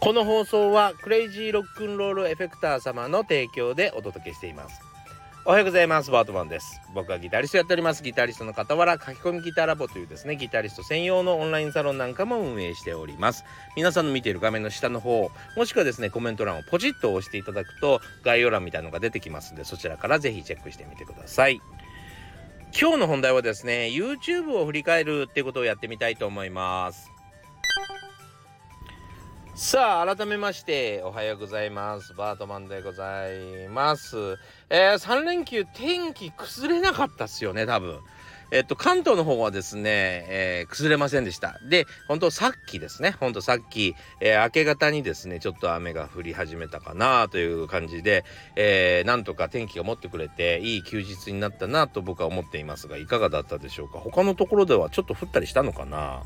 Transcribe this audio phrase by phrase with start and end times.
[0.00, 4.80] この放送はクレイジーロックンロールエフェクター様の提供でお届けしています。
[5.44, 6.10] おはようございます。
[6.10, 6.80] バートマンです。
[6.94, 8.02] 僕はギタリストやっております。
[8.02, 13.44] ギタリストの傍ら書き込みギターラボというですねギタリスト専用のオンラインサロンなんかも運営しております。
[13.76, 21.60] 皆さんの見ている画面の下の方もしくはですねコメント欄をポチッと押していただくと概要欄みたいなのが出てきますんでそちらからぜひチェックしてみてください。
[22.72, 27.10] 今日の本題はですね YouTube を振り返るっていうことをやってみたいと思います。
[29.62, 32.14] さあ改めましておはようございます。
[32.14, 34.38] バートマンでございます。
[34.70, 38.00] えー、3連休天気崩れなかったっすよね多分。
[38.52, 39.82] えっと関東の方はですね、
[40.30, 41.60] えー、崩れませんでした。
[41.68, 43.14] で本当さっきですね。
[43.20, 48.24] 本当さっき、えー、明け方にですねちょっと雨が降り始めたかなという感じで、
[48.56, 53.98] えー、なんとか天気が持ってくれていい休日になったなと僕は思っていますがいかがだったでしょうか？
[53.98, 56.22] 他のところではちょっと降ったりしたのかな？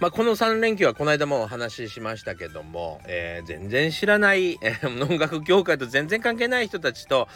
[0.00, 7.28] まあ、この3連休はこの間もお話ししましたけども、えー、全然知らない、えー、音楽業界と全然関係ない人たちと、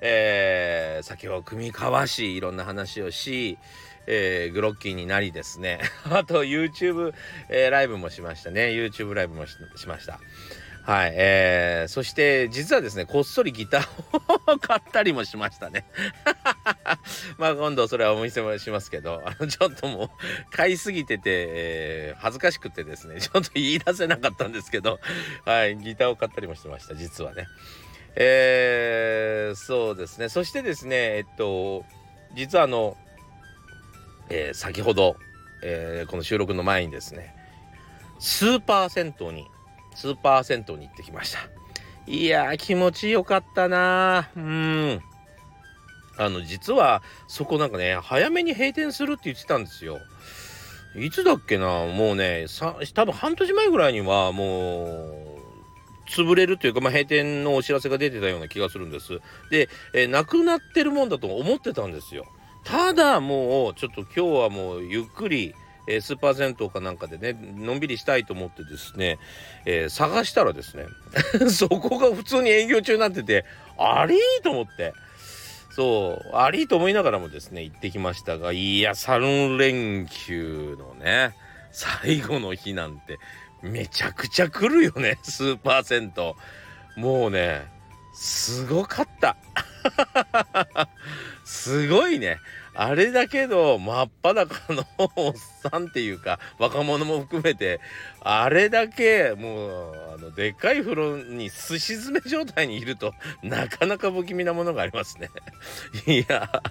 [0.00, 3.58] えー、酒を組み交わしいろんな話をし、
[4.06, 5.80] えー、グロッキーになりですね。
[6.10, 7.12] あと YouTube、
[7.48, 8.66] えー、ライブもしましたね。
[8.66, 9.56] YouTube ライブもし
[9.88, 10.20] ました。
[10.84, 15.86] はい、えー、そして実はですねこっそりギターを 買ったりもしましたね。
[17.38, 20.10] まあ今度それはお見せもしますけどあのちょっともう
[20.50, 25.00] 買いすぎてて、えー、恥ずかしくてですねちょっと言い出せなかったんですけど
[25.44, 27.46] はいギターを買ったりもしてました実はね。
[28.14, 30.28] えー、そうですね。
[30.28, 31.84] そしてですねえっと
[32.34, 32.96] 実はあの、
[34.28, 35.16] えー、先ほど、
[35.62, 37.34] えー、この収録の前にですね
[38.18, 39.46] スーパー銭湯に
[39.94, 41.38] スーパー銭湯に行ってきました。
[42.06, 45.02] いや気持ちよかったなうん。
[46.18, 49.98] あの実はそこなんかね早めに閉店するって言ってたんですよ。
[50.94, 54.84] いつだっけなもうねさ多分半年前ぐらいにはも
[55.38, 55.42] う
[56.08, 59.20] 潰れるというか、まあ、閉店のお知らせが出てたような気がするんです。
[59.50, 62.26] で、え、なくなってるもんだと思ってたんですよ。
[62.64, 65.54] ただもうちょっと今日はもうゆっくり
[65.86, 69.18] え、スーパー銭湯かなんかでねのんびりしたいと思ってですね、
[69.64, 70.86] えー、探したらですね
[71.50, 73.44] そこが普通に営業中になってて
[73.76, 74.16] あれ？
[74.42, 74.92] と思って。
[75.74, 76.36] そう。
[76.36, 81.34] ありと思いながらもですね行ってきましたがいや3連休のね
[81.70, 83.18] 最後の日なんて
[83.62, 86.36] めちゃくちゃ来るよね スーパーセント
[86.96, 87.66] もうね
[88.12, 89.36] すごかった。
[91.44, 92.38] すごいね。
[92.74, 94.84] あれだけど真っ裸の
[95.16, 97.80] おっさんっていうか若者も含めて
[98.20, 103.12] あれだけもうあのでっかい風呂にすし詰め状態にいると
[103.42, 105.28] なかなか不気味なものがありますね。
[106.06, 106.62] いや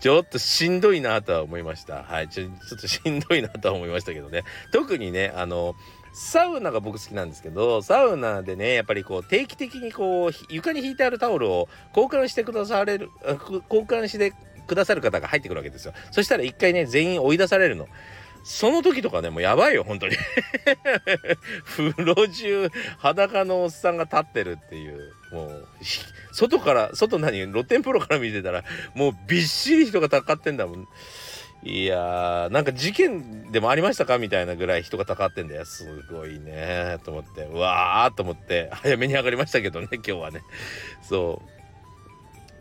[0.00, 2.02] ちょっとしんどいなとは思いました。
[2.02, 4.44] はいちょちょっとしんどいなとは思いましたけどね。
[4.72, 5.74] 特にねあの
[6.12, 14.32] サウナが僕好きなんですけどサウナでねやっぱりこう定期的にこう床に引いてあるタオルを交換してくだされる交換して
[14.68, 15.92] くださる方が入ってくるわけですよ。
[16.12, 17.88] そしたら一回ね全員追い出されるの。
[18.44, 20.16] その時とかねもうやばいよ本当に。
[21.64, 25.12] 風呂中裸のおっさんが立ってるっていう。
[25.32, 25.68] もう
[26.32, 27.32] 外から外何？
[27.50, 28.64] 露天風呂から見てたら
[28.94, 30.88] もうびっしり人がたかってんだもん。
[31.64, 35.64] いやーなんか事件でもありましたかみたいなぐらい人がたかってんだよ。
[35.64, 37.42] すごいねと思って。
[37.42, 38.70] うわーと思って。
[38.72, 40.42] 早めに上がりましたけどね今日はね。
[41.02, 41.57] そう。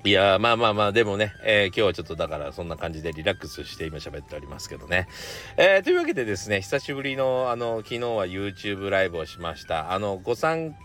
[0.07, 5.09] いやまあまあまあでもね、えー、今日はちょっとだからそんな感じでリラックスして今喋っておりますけどね。
[5.57, 9.91] えー、というわけでですね久しぶりのあの昨日は YouTube ライブをしました。
[9.91, 10.77] あのご参加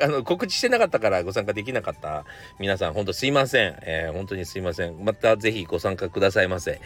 [0.00, 2.24] あの告知してなかったからご参加できなかった
[2.60, 5.04] 皆さん本当すいません、えー、本当にすいません。
[5.04, 6.80] またぜひご参加くださいませ、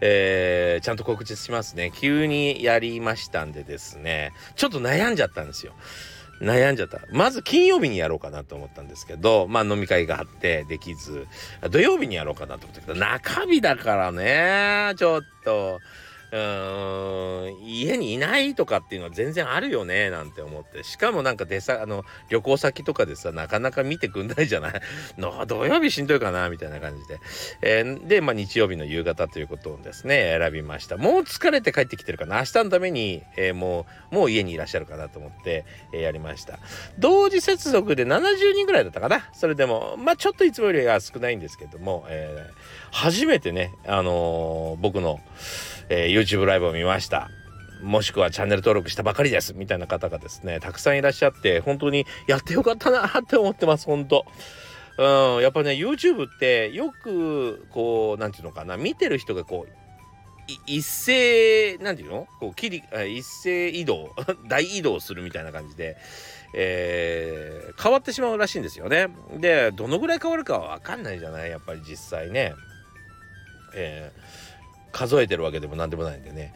[0.00, 1.92] えー、ちゃんと告知しますね。
[1.94, 4.32] 急にやりましたんでですね。
[4.54, 5.74] ちょっと悩んじゃったんですよ。
[6.40, 7.00] 悩んじゃった。
[7.10, 11.26] まず金曜日にやろうかなと思ったんですけど、まあ飲み会があってできず、
[11.70, 15.80] 土曜日にやろうかなと思ったけど、中日だからね、ちょっと、
[16.32, 20.82] うーん家にいないとかっていうのは全然あるよねなんて思って。
[20.84, 24.72] しかもなんかでさあの旅行先とかでさなかなか見てくんないじゃない？
[25.18, 27.18] の土曜日しんどいかなみたいな感じで、
[27.62, 30.96] えー、で、まあ、日曜日の夕方ということをですね選びました。
[30.96, 32.38] もう疲れて帰ってきてるかな？
[32.38, 36.58] 明日のために、えー、もうもう家にいらっしゃるかなと思って、えー、やりました。
[36.98, 39.28] 同時接続で70人ぐらいだったかな？
[39.32, 42.46] それでもまあちょっといつもよりは少ないんですけども、え、
[42.90, 45.20] 初めてねあの、僕の
[45.88, 47.30] えー、YouTube ライブを見ました。
[47.82, 49.52] もしくはチャンネル登録したばかりです。
[49.54, 54.24] みたいな方がですねたくさんいらっしゃって本当にやってよかったなって思ってます本当。
[54.98, 59.72] うんやっぱね YouTube ってよくこう何て言うのかな見てる人がこう
[60.66, 62.26] 一斉なんていうの？
[62.40, 62.82] こう切り
[63.14, 64.14] 一斉移動
[64.48, 65.96] 大移動するみたいな感じで、
[66.54, 69.08] えー、変わってしまうらしいんですよね。
[69.38, 71.50] でどのぐらい変わるかは分かんないじゃない？
[71.50, 72.54] やっぱり実際ね。
[73.74, 74.20] えー、
[74.96, 76.54] 数えてるわけでも何でもないんでね。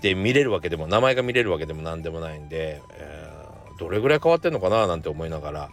[0.00, 5.70] で見れるわけでも名前が見れるわけでも何でもないんで、えー、どれぐらい変わってんのかななんて思いながら、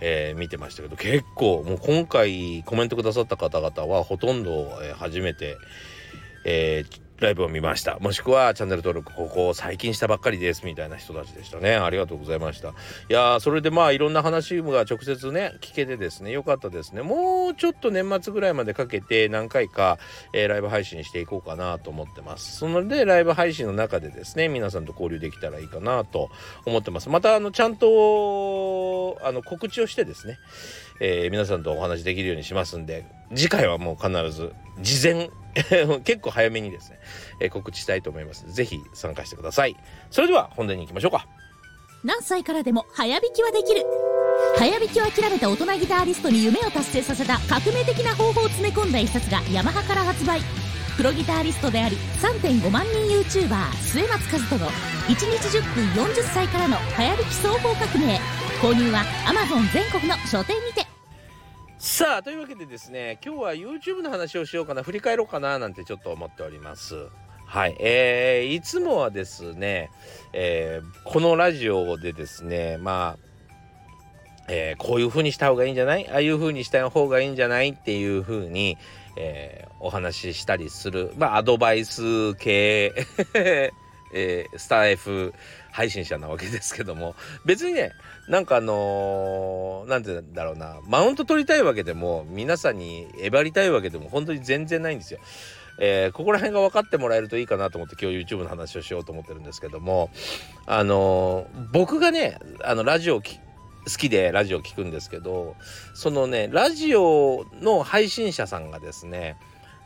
[0.00, 4.50] えー、見てましたけど結構もう今回コメントくださった方々はほとんど、
[4.82, 5.56] えー、初めて、
[6.44, 7.98] えー、ライブを見ました。
[7.98, 11.74] もしくはチャンネル登録ここ最近したばっかりですみたいな人たちでしたね。
[11.76, 12.70] ありがとうございました。
[12.70, 12.72] い
[13.10, 17.02] やーそれでまあいろんな話が直接ね聞けてですねよかったですね。
[17.02, 19.98] もうちょっと年末ぐらいまでかけて何回か、
[20.32, 22.56] えー、ライブ配信していこうかなと思ってます。
[22.56, 26.30] そのでライブ配信の中でですね皆さんと交流できたらいいかなと
[26.64, 27.10] 思ってます。
[27.10, 30.38] またあのちゃんとあの告知をしてですね
[31.00, 33.04] えー、皆さんとお話できるようにしますんで
[33.34, 35.30] 次回はもう必ず事前
[36.04, 36.98] 結構早めにですね、
[37.40, 38.50] えー、告知したいと思います。
[38.52, 39.76] ぜひ参加してください。
[40.10, 41.26] それでは本題に行きましょうか。
[42.04, 43.84] 何歳からでも早弾きはできる。
[44.56, 50.40] 早弾きを諦めた大人ギターリストに夢を達成させた革命的な方法を詰め込んだ一冊がヤマハから発売。
[50.96, 58.20] プロギタリストであり3.5万人 YouTuber 末松和人の1日10分40歳からの早弾き双方革命。
[58.60, 60.89] 購入は Amazon 全国の書店にて。
[61.82, 67.06] さあというわけでですね今日は YouTube の話をしようかな振り返ろうかななんてちょっと思っております。
[67.46, 69.90] はいえー、いつもはですね、
[70.34, 73.26] えー、このラジオでですねまあ
[74.48, 76.06] えー、こういう風にした方がいいんじゃない？
[76.10, 77.70] ああいう風にした方がいいんじゃない？
[77.70, 78.76] っていう風に、
[79.16, 82.92] えー、お話ししたりするまあアドバイス系
[84.12, 85.32] えー、スター F
[85.72, 87.14] 配信者なわけですけども。
[87.44, 87.92] 別にね
[88.28, 90.80] なんかあの何、ー、て言うんだろうな。
[90.86, 95.20] マウント取りたいわけでも皆さんにえばりたいわけでも本当に全然ないんですよ。
[95.78, 100.10] えー、ここら辺が分かってもらえるといいかなと思って今日 YouTube の話をしようと思ってるんですけども。
[100.66, 103.22] あのー、僕がねあのラジオ好
[103.84, 105.56] きでラジオ聴くんですけど
[105.94, 109.36] そのねラジオの配信者さんがですね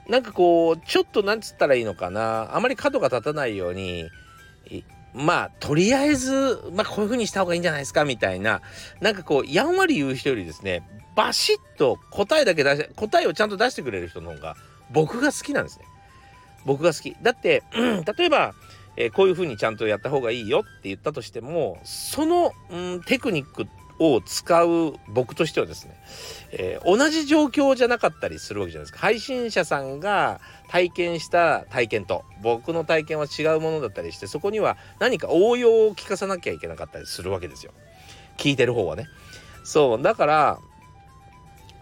[0.08, 2.54] なんかこうちょっとなんつったらいいのかな。
[2.56, 4.10] あまり角が立たないように
[5.14, 8.60] まあとりあえず、まあ、こういう風にした方がいいんじゃないですかみたいな
[9.00, 10.82] なんかこうやんわり言う人よりですね
[11.14, 14.56] バシッと答えだけ出して答えをちゃんと出してくれる人の方が
[14.90, 15.84] 僕が好きなんですね。
[16.64, 17.16] 僕が好き。
[17.22, 18.54] だって、うん、例えば、
[18.96, 23.66] えー、こういう風にちゃんとやった方がいいよって言ったとしてもその、うん、テクニック
[23.98, 25.96] を使う僕としてはですね、
[26.52, 30.40] えー、同じ状況じゃなかったりするわけじゃないですか配信者さんが
[30.74, 37.70] 体験した体験と僕の体験は違うものだったりしてそこには何か応用を聞かさなきゃいけなかったりするわけですよ。
[38.38, 39.06] 聞いてる方はね。
[39.62, 40.58] そうだから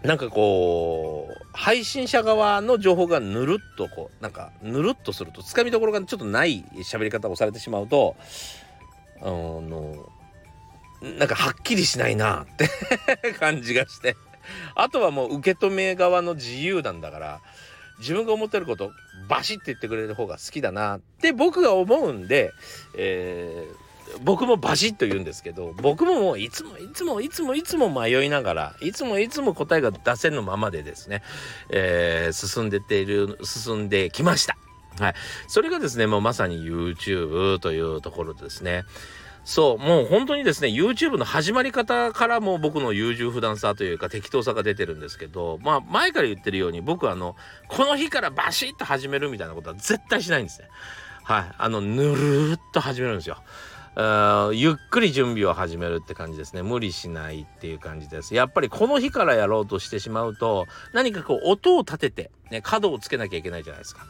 [0.03, 8.15] なんかこう配信者側の情報がぬるっとこうなんかぬるっとするとつかみどころがちょっとない喋り方をされてしまうと
[9.23, 10.07] あの
[11.01, 12.69] なんかはっきりしないなって
[13.39, 14.15] 感じがして。
[14.75, 17.41] あとはもう受け止め側の自由なんだから
[17.99, 18.91] 自分が思ってること
[19.27, 22.51] バシッて言ってくれる方が好きだなって僕が思うんで、
[22.97, 31.21] えー、僕もバシッと言うんですけど僕ももういつもいつもいつもいつも迷いながらいつもいつも答えが出せぬままでですね、
[31.69, 34.57] えー、進んでている進んできました。
[34.99, 35.15] はい、
[35.47, 38.83] それがですねもうまさに YouTube というところですね。
[39.45, 47.35] そう、もう本当にですね、YouTube の始まり方からも僕の優柔不断さというか適当さが出てるんですけど、まあ前から言ってるように僕はあの、
[47.67, 50.69] この日からバシッと始めるみたいなことは絶対しないんですね。
[51.23, 51.51] はい。
[51.57, 53.43] あの、ぬるっと始めるんですよ。
[54.53, 56.63] ゆっくり準備を始めるって感じですね。
[56.63, 58.33] 無理しないっていう感じです。
[58.33, 64.07] やっぱりこの日からやろうとしてしまうと、何かこう音を立てて、ね、角をつけなきゃいけないじゃないですか。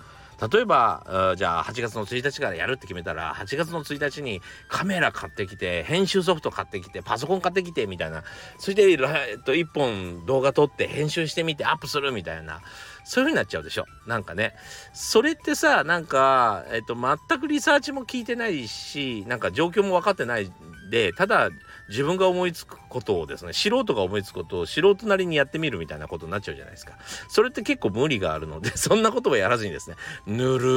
[0.51, 8.23] 例えばじゃあ8月の1日からやるって決めたら8月の1日にカメラ買ってきて編集ソフト買ってきてパソコン買ってきてみたいな。
[8.57, 12.61] それで、えっと、1本動画撮って編集してみてアップするみたいな。
[13.05, 13.85] そういう風になっちゃうでしょ。
[14.07, 14.53] なんかね。
[14.93, 20.51] それってさなんか、えっと、全くリサーチも聞いてないしなんか状況も分かってない
[20.89, 21.49] でただ
[21.89, 26.93] 自分が思いつくことをですね素人が思いつくことを素人なりにやってみるみたいなことになっちゃうじゃないですか。
[27.29, 30.69] それって結構無理があるのでそんなことはやらずにですねぬる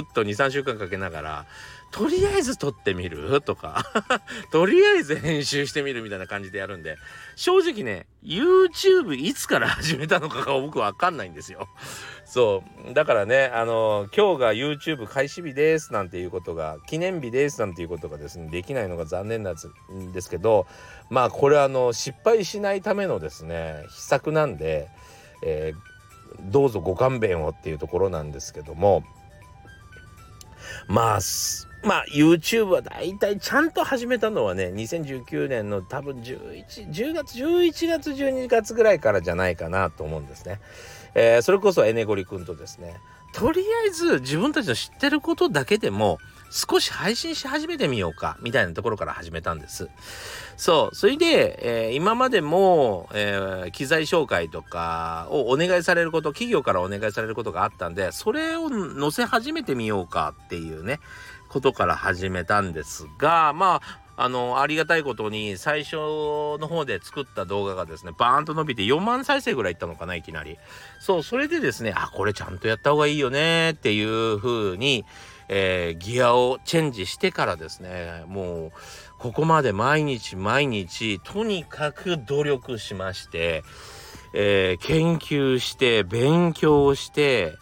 [0.00, 1.46] ーっと23週間かけながら
[1.92, 3.40] とりあえず撮ってみる？
[3.42, 3.84] とか。
[4.50, 6.96] とりあえず編集してみるみたいな感じでやるんで。
[7.36, 11.68] 正直ね YouTube いつから始めたのかが 僕わかんないんですよ。
[12.24, 12.94] そう。
[12.94, 20.66] だからねあの今日が YouTube 開始日ですなんていうことが記念日ですなんていうことがですねできないのが残念なんですけど
[21.10, 24.88] まあこれはあの失敗しないためのですね秘策なんで、
[25.44, 29.04] えー、どうぞご勘弁をっていうところなんですけども。
[30.86, 31.20] まあ
[31.84, 40.60] まあ YouTube は大体ちゃんと始めたのはね2019年の多分11 10月11月12月ぐらいからじゃないかなと思うんですね。
[41.14, 42.96] えー、それこそエネゴリ君とですね
[43.32, 46.18] とりあえず自分たちの知ってることだけでも
[46.50, 49.88] 少し配信し始めてみようかみたいなところから始めたんです。
[50.58, 50.94] そう。
[50.94, 61.00] それで、えー、今までも、えー、機材紹介とかをお願いされること、企業からお願いされることがあったんで、それを載せ始めてみようかっていうね、
[61.52, 70.56] ことから始めたんですが、まあ、あの、ありがたいことに、最初の方で作った動画がですね、バーンと伸びて4万再生ぐらいいったのかな、いきなり。
[70.98, 75.04] そう、それでですね、あ、これちゃんとやった方がいいよねっていう風に、
[75.48, 78.72] えー、ギアをチェンジしてからですね、もう、
[79.18, 83.62] ここまで毎日毎日、とにかく努力しまして、
[84.32, 87.52] えー、研究して、勉強して、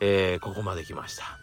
[0.00, 1.41] えー、ここまで来ました。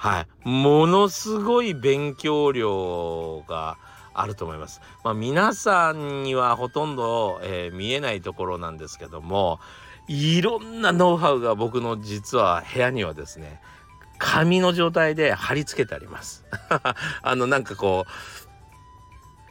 [0.00, 0.48] はい。
[0.48, 3.76] ものすごい勉強量が
[4.14, 4.80] あると思います。
[5.04, 9.60] まあ、皆さんにはほとんど、えー、見えないところなんですけども、
[10.08, 13.60] いろんなノウハウが僕の実は部屋にはですね、
[14.16, 16.46] 紙の状態で貼り付けてあります。
[17.20, 18.10] あのなんかこう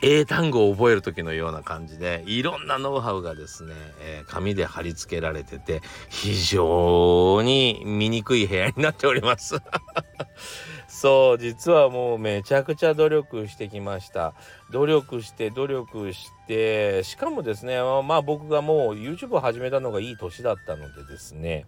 [0.02, 9.58] 英単語を覚える時のような感じでいろんなノウハウがですね、えー、紙で貼り付けられてて非常に醜い部屋になっております。
[10.88, 14.34] そう実はもうめちゃくちゃ努力してきました。
[14.72, 21.66] 努力して努力してしかもですねまあ僕がもう YouTube を始めたのがいい年だったのでですね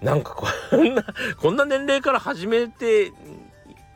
[0.00, 0.34] なんか
[0.70, 1.04] こんな
[1.36, 3.12] こんな年齢から始めて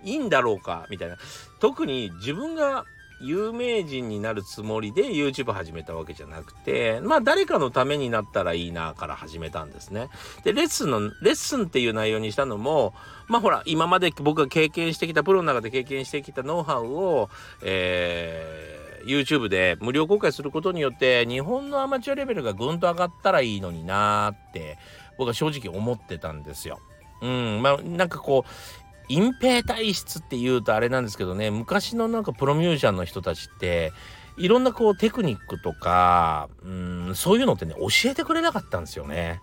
[0.04, 1.16] いいんだろうかみたいな。
[1.58, 2.84] 特に自分が
[3.20, 10.08] 有名人になるつもりで YouTube 始めたわけじゃなくてまあ誰かのためになったらいいなから始めたんですね。
[10.44, 12.94] でレッスンのレッスンっていう内容にしたのも
[13.28, 17.30] まあほら今まで僕が経験してきたプロの中で経験してきたノウハウを
[17.62, 24.78] えー YouTube で無料公開することによって日本のアマチュアレベルがぐんと上がったらいいのになーって
[25.16, 26.80] 僕は正直思ってたんですよ。
[27.22, 33.92] うん、まあなんかこう隠蔽体質っていうとあれなんですけどね昔のなんかプロミュージシャンの人たちって
[34.36, 39.40] いろんなこうテクニックとかうんそういうのってね教えてくれなかったんですよね。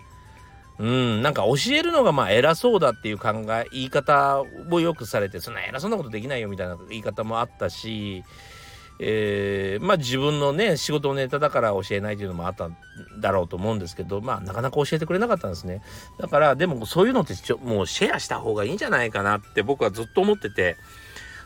[0.79, 8.24] うん、なんか教えるのがまあ偉そうだっていう考え言い方をよくされてそんな偉そうなことできないよみたいな言い方もあったし
[9.00, 12.78] えー、まあ自分のね仕事のネタだから教えないというのもあったん
[13.20, 15.82] だろうと思うんですけどまあなかなか教えてくれなかったんですね。
[16.20, 20.78] だからでもそういうのってちょもうシェアした方がいいんじゃないかなって僕はずっと思ってて。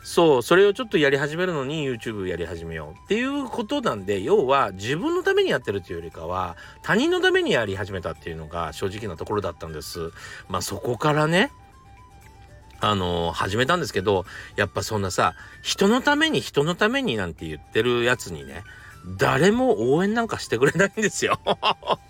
[0.08, 10.10] そうそれをちょっとやり始めるのに YouTube やり始めようっていうことなんで要は自分のためにやってるというよりかは他人のためにやり始めたっていうのが正直なところだったんです。
[10.48, 11.50] まあそこからね
[12.80, 14.24] あの、始めたんですけど、
[14.56, 18.62] やっぱそんなさ、人のために人のためになんて言ってるやつにね、
[19.16, 21.40] 誰も応援なんかしてくれないんですよ。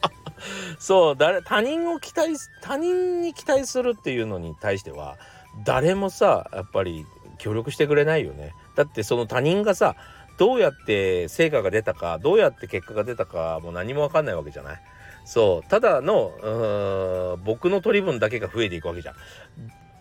[0.79, 5.17] そう、誰、他人を期待、他人に期待するっていうのに対しては、
[5.65, 7.07] 誰もさ、やっぱり
[7.39, 8.53] 協力してくれないよね。
[8.77, 9.97] だってその他人がさ、
[10.39, 14.81] どうやって成果が出たか、どうやって結果が出たか、もう何もわかんないわけじゃない。
[15.25, 19.15] そう、ただの、僕の取り分だけが増えていくわけじゃん。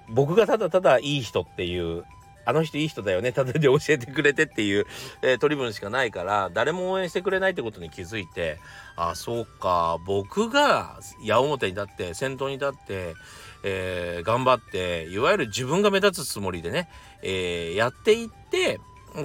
[0.09, 2.03] 僕がただただいい人っていう
[2.47, 4.85] あの人いい人だよねただで教えてくれてっていう、
[5.21, 8.59] えー、取り分しかないから誰も応援してくれないってことに気づいて
[8.95, 13.15] あそうか僕が矢面に立って先頭に立って、
[13.63, 16.87] えー、頑張っていわゆる自分が目立つつもりでね、
[17.21, 18.79] えー、やっていって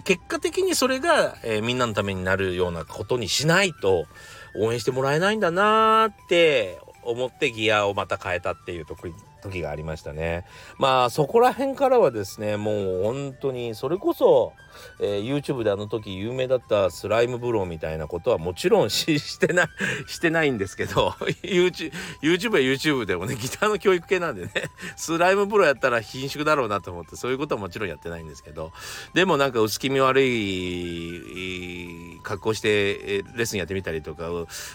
[0.05, 4.07] 結果的にそれが、え、みんなのためになるようなことにしないと
[4.57, 9.13] 応援してもらえないんだなーって思ってギアをまた変えたっていう時
[9.43, 10.47] 時がありましたね。
[10.79, 14.53] まあそこら辺からはですねもう本当にそれこそ、
[15.01, 19.67] えー、YouTube であの時有名だったスライムブローみたいなことはもちろんしてない
[20.07, 21.09] してないんですけど
[21.43, 24.53] YouTube, YouTube や YouTube でもねギターの教育系なんでね
[24.97, 28.73] スライムブローやったら貧縮だろうなと思ってそういうことはもちろんやってないんですけど
[29.15, 34.29] でもなんか薄気味悪い格好してレッスンやってみたりとか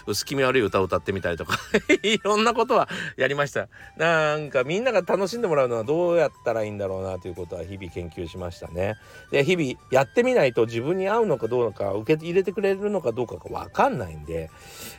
[0.06, 1.58] 薄気味悪い歌を歌ってみたりとか
[2.02, 3.68] いろんなことはやりました。
[3.96, 8.94] なんかかみんなが楽しんでもらうのはどうやったらいいんだろうなということは日々研究しましたね。
[9.30, 14.50] で日々やってみないと自分に合うのかどうか受け入れてくれるのかどうかが分かんないんで、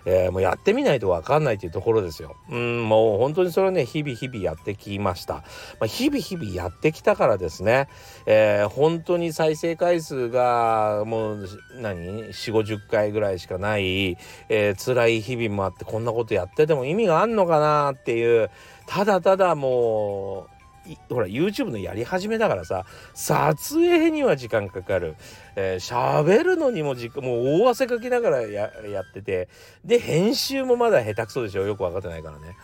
[0.05, 2.35] えー、もうやってみないと分かんないというところですよ。
[2.49, 5.35] うんもう本当にそれをね日々日々やってきました。
[5.79, 7.87] まあ、日々日々やってきたからですね、
[8.25, 14.17] えー、本当に再生回数がもう何？4 5 0回ぐらいしかない、
[14.49, 18.49] えー、辛い日々もあってこんなことやってても意味があんのかなっていう
[18.89, 20.47] ただただも
[20.89, 25.15] うほら YouTube のやり始めだからさ撮影には時間かかる。
[25.55, 29.47] えー、喋るのにもじもう大汗かきながらややってて
[29.85, 31.67] で編集もまだ下手くそでしょ？
[31.67, 32.55] よく分かってないからね。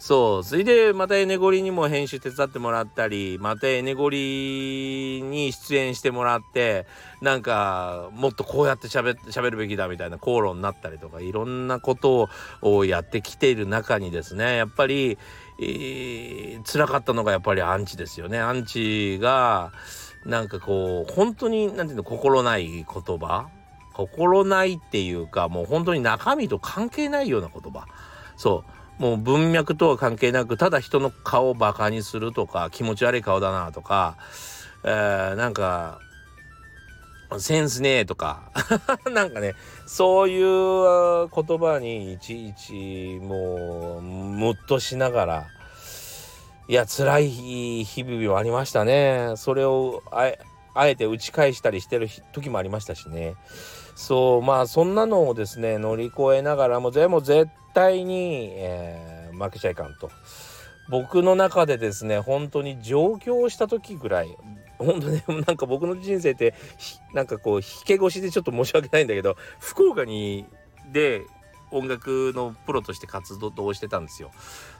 [0.00, 0.44] そう。
[0.44, 6.86] それでまたエネゴリにも編集手伝ってもらったりまたエネゴリに出演してもらって
[7.20, 12.28] なんかもっとこうやってしゃべるべきだみたいな口論になったりとかいろんなこと
[12.62, 15.18] をやってきている中にですねやっぱり、
[15.60, 18.38] えー、辛かったのがやっぱりアンチですよね。
[18.38, 19.72] アンチが
[20.24, 23.48] なんかこう本当に何て言うの心ない言葉？
[23.92, 27.86] 心ないっていうかもう本当に中身と関係ないような言葉。
[28.36, 28.64] そ
[28.98, 29.02] う。
[29.02, 34.16] もう文脈とは関係なくただ人の顔をバカにするとか気持ち悪い顔だなとか、
[34.82, 36.00] えー、なんか
[37.38, 38.50] センスねえとか。
[39.12, 39.54] なんかね
[39.86, 45.46] そういう言葉にいちいちもうムッとしながら
[46.68, 47.30] いや辛い
[47.84, 49.32] 日々もありましたね。
[49.36, 53.36] それをあえて打ち返したりしてる時もありましたしね。
[53.94, 60.10] そうまあそんなのをですね乗り越えながらもでも絶対に、えー、負けちゃいかんと。
[60.90, 64.36] 僕の中でですね本当に上京した時ぐらい
[64.78, 66.54] 本当ねなんか僕の人生って
[67.12, 70.46] なんかこう引け腰でちょっと申し訳ないんだけど福岡に
[70.92, 71.22] で
[71.70, 74.30] 音楽のプロとして活動をしてたんですよ。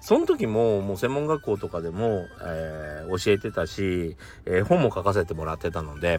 [0.00, 6.18] その時ももう専門学校とかでも、えー、教えてたし、えー、本も書かせてもらってたので、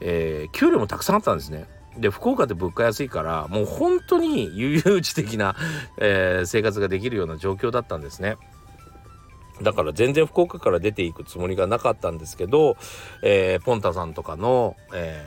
[0.00, 1.66] えー、給料もたくさんあったんですね。
[1.98, 5.54] で福岡って物価安いからもう本当に悠々自適な、
[5.98, 8.36] えー、生活ができるような状況だったんですね。
[9.62, 12.76] だから全然福岡から出ていくつもりがなかったんですけど、
[13.22, 15.24] えー、ポンタさんとかの、え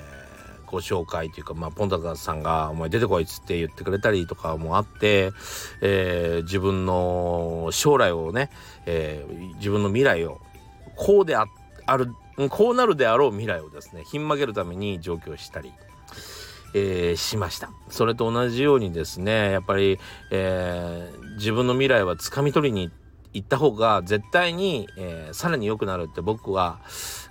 [0.66, 5.32] ー、ご紹介というか、まあ、ポンタさんが「お前出てこい」っつって言ってくれたりとかもあって、
[5.82, 8.50] えー、自分の将来をね、
[8.86, 10.42] えー、自分の未来を
[10.96, 11.46] こうであ
[11.98, 12.14] る
[12.50, 15.72] こうなるであろう未来をですねひん曲げるために上京したり。
[16.74, 20.00] えー、しましたそれと同じようにですねやっぱり、
[20.32, 22.92] えー、自分の未来は掴み取りに
[23.34, 26.80] 行った方が絶対に、えー、さらに良くなるって僕は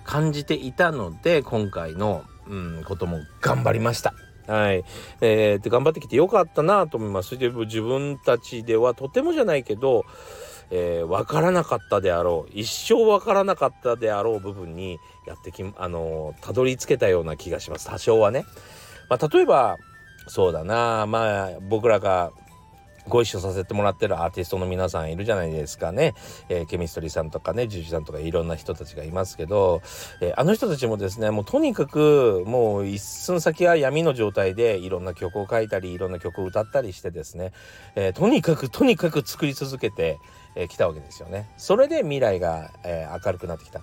[0.03, 4.13] 感じていたので今回の、うん、ことも頑張りました。
[4.47, 4.83] はい。
[5.19, 7.37] えー、で頑張ってきてよかったなと思います。
[7.37, 10.05] で自分たちではとてもじゃないけど、
[10.71, 18.45] えー、分からなかったであろう一生分からなかったであろう部分にやってきあのたどり着けたような気がします多少はね。
[19.09, 19.77] まあ、例えば
[20.27, 22.31] そうだなまあ僕らが
[23.07, 26.13] ご一緒させてもらってるアーティストの皆さんいるじゃないですかね、
[26.49, 29.81] えー、ケミストリーさんとかねジュジさんとかいろんな人たちがいますけど、
[30.21, 37.53] えー、あの人たちもですねもうとにかくもう一寸先は闇の状態でいろんな曲を書いたりいろんな曲を歌ったりしてですね、
[37.95, 40.19] えー、とにかくとにかく作り続けて、
[40.55, 41.49] えー、たわけですよね。
[41.57, 43.81] それで未来が、えー、明るくなってきた。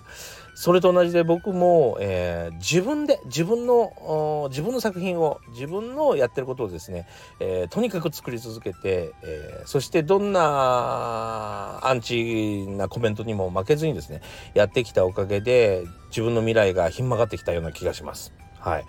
[0.55, 7.07] それと同じで僕も、えー、自分で自分の自分の作品を自分のやってることをですね、
[7.41, 14.21] えー、とにかく作り続けて、えー、そしてどんなアンチなコメントにも負けずにですね
[14.53, 18.33] やってきたおかげで自分の未来がひん曲がってきたような気がします。
[18.57, 18.85] はい、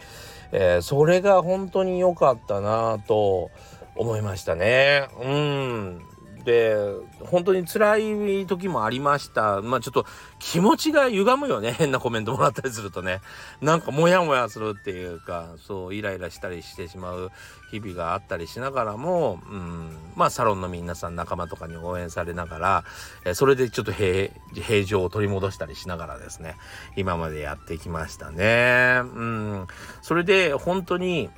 [0.52, 3.50] えー、それが本当に良かったなと
[3.96, 5.08] 思いましたね。
[5.20, 6.15] うん
[6.46, 6.76] で
[7.24, 9.62] 本当に辛い時もありました。
[9.62, 10.06] まあちょっと
[10.38, 11.72] 気持ちが歪むよね。
[11.76, 13.20] 変なコメントもらったりするとね。
[13.60, 17.32] なんかモヤモヤするっていうかそうイライラしたりしてしまう
[17.72, 22.84] 日々があったりしながらも、うん、まあサロンの皆さん仲間とかに応援されながら、
[23.24, 26.54] えそれでちょっと平平常を取り戻したりしながらですね。
[26.94, 29.00] 今までやってきましたね。
[29.02, 29.66] うん、
[30.00, 31.28] それで本当に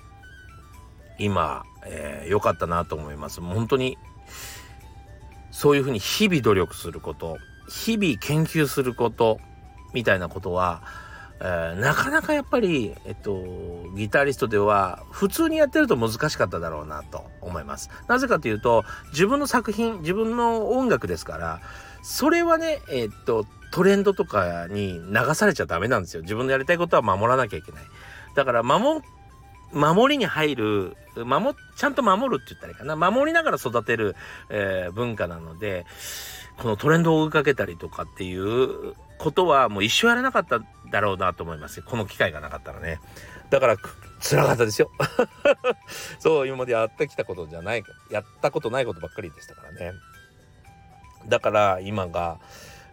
[1.19, 3.41] 今良、えー、かったなと思います。
[3.41, 3.97] 本当に
[5.59, 7.37] そういうふうに日々努力すること
[7.69, 9.41] 日々研究すること
[9.93, 10.85] みたいなことは、
[11.41, 13.43] えー、なかなかやっぱり、えっと、
[13.97, 17.91] ギタリストでは普通にやってると難しかっただろうなと思います。
[18.07, 21.61] なぜかというと自分の作品自分の音楽ですから
[22.05, 26.23] それはねえっとトレンドとかに流されちゃダメなんですよ。
[26.23, 27.83] 自分のやりたいことは守らなきゃいけない。
[28.37, 29.03] だから守
[29.73, 32.97] 守りに入る守ちゃんと守るって言ったらいいかな。
[32.97, 34.17] 守りながら育てる、
[34.51, 35.87] えー、文化なので
[36.57, 43.01] このトレンドを追いかけたりとかっていうことはもう一生やらなかっただろうなと思いますこの機会がなかったらね。
[43.51, 43.77] だから
[44.21, 44.91] 辛かったですよ。
[46.19, 49.93] そう今までやってきたことじゃないやったことないことばっかりでしたからね。
[51.27, 52.39] だから今が、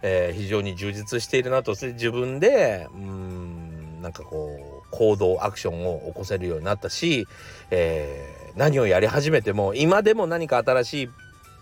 [0.01, 1.73] えー、非常に充実しているなと。
[1.73, 7.28] 自分でうんなんかこう行動アクションを起こせるようになったし、
[7.71, 11.10] えー、何をやり始めても今でも何か新しい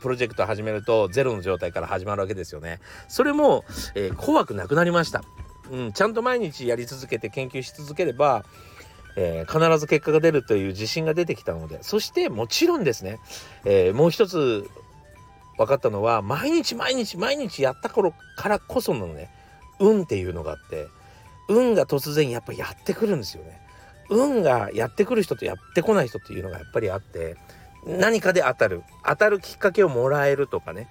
[0.02, 2.80] プロジェクト始めるとゼロの状態から始まるわけですよね。
[3.08, 3.64] それも、
[3.96, 5.24] えー、怖くなくなりました。
[5.72, 8.44] うん、ちゃんと毎日やり続けて研究し続ければ、
[9.16, 13.20] えー、必ず結果が出るという自信が出てきたのでそしてもちろんですね、
[13.64, 14.70] えー、もう一つ
[15.58, 19.30] 分かったのは毎日毎日毎日やった頃からこそのね
[19.80, 20.88] 運っていうのがあって
[21.48, 23.60] 運が突然やっぱやってくるんですよね。
[24.10, 27.38] 運がやってくる人とやってこない人っていうのがやっぱりあって
[27.86, 28.84] 何かで当たる。
[29.06, 30.88] 当たるきっかけをもらえるとかね。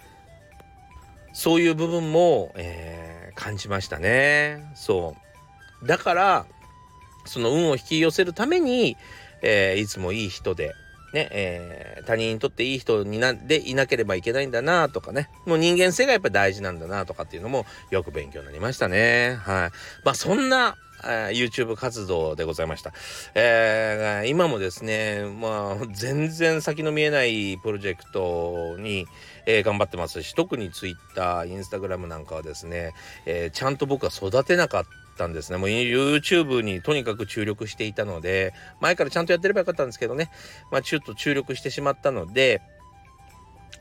[1.33, 4.71] そういう部分も、えー、感じましたね。
[4.75, 5.17] そ
[5.83, 5.87] う。
[5.87, 6.47] だから
[7.25, 8.97] その運を引き寄せるために、
[9.43, 10.75] えー、いつもいい人で
[11.13, 19.39] ね、えー、他人にとっていい人になでいなければいけないんだなとかね、もう人間性がやっぱ大事なんだなとかっていうのもよく勉強になりましたね。
[19.43, 19.71] はい。
[20.05, 22.93] まあそんな、えー、YouTube 活動でございました。
[23.35, 29.07] えー、今もですね、まあ全然先の見えないプロジェクトに、
[29.47, 32.95] えー、頑張ってますし、特に Twitter、Instagram なんかはですね、
[33.27, 35.59] えー、ちゃんと僕は育てなかったたんですね。
[35.59, 40.31] もう YouTube にとにかく注力していたので、前からちゃんとやってればよかったんですけどね、
[40.71, 42.63] まあちょっと注力してしまったので、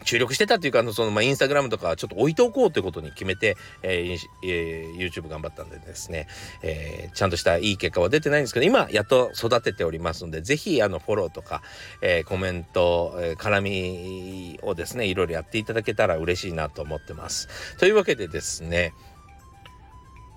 [0.03, 6.27] 注力してたっていうか、あの、その、まあ、インスタグラムとかちょっと置いておこうということに決めて、えーえー、YouTube 頑張ったんでですね、
[6.63, 11.61] えー、ちゃんとしたいい結果は出てないんですけど、今、やっと育てておりますので、ぜひ、あの、フォローとか、
[12.01, 17.77] えー、コメント、えー、絡みをですね、いろいろやっていただけたら嬉しいなと思ってます。
[17.77, 18.93] というわけでですね、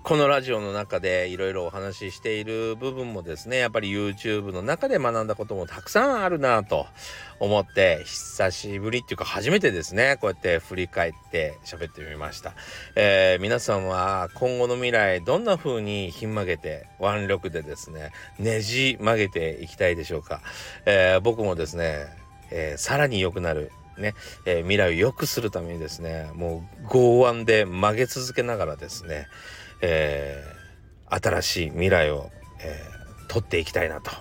[0.05, 6.85] このラジオの中でいろいろお話ししている部分もですね、やっぱり YouTube の中で学んだこともたくさんあるなと
[7.39, 12.53] 思って、久しぶりっていうか初めてですね、こうやって振り返って喋ってみました。
[12.95, 20.41] えー、皆さんは今後の未来どんな風にひん曲げて腕力でですね、ねじ曲げていきたいでしょうか。
[20.85, 22.05] えー、僕もですね、
[22.51, 24.13] えー、さらに良くなるね、
[24.45, 29.25] えー、未来を良くするためにですね、もう剛腕で曲げ続けながらですね、
[29.81, 32.29] えー、新しい未来を、
[32.61, 34.11] えー、取っていきたいなと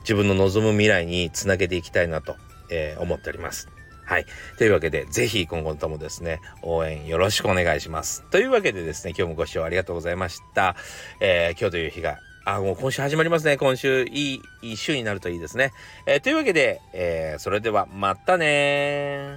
[0.00, 2.36] 自分の望む未来につなげていきたいなと、
[2.70, 3.68] えー、思っております。
[4.04, 4.26] はい。
[4.58, 8.24] というわけで、ぜひ今後ともですね、応援よろしくお願いします。
[8.30, 10.74] というわけでですね、今日もご視聴ありがとうございました。
[11.20, 13.56] えー、今日という日が、あ、もう今週始まりますね。
[13.56, 15.72] 今週、いい、いい週になるといいですね。
[16.06, 19.36] えー、というわけで、えー、それではまたね